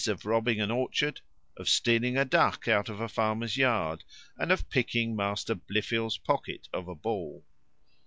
[0.07, 1.21] of robbing an orchard,
[1.57, 4.03] of stealing a duck out of a farmer's yard,
[4.35, 7.45] and of picking Master Blifil's pocket of a ball.